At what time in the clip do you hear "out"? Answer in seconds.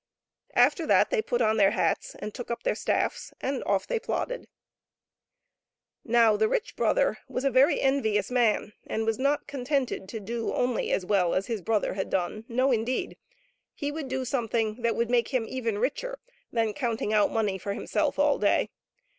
17.13-17.29